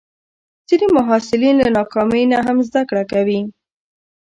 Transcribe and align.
ځینې 0.67 0.87
محصلین 0.97 1.55
له 1.61 1.67
ناکامۍ 1.77 2.23
نه 2.31 2.37
هم 2.45 2.57
زده 2.67 2.81
کړه 2.89 3.03
کوي. 3.11 3.39